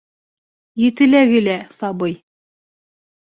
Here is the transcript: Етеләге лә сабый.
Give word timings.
Етеләге 0.83 1.43
лә 1.47 1.57
сабый. 1.81 2.17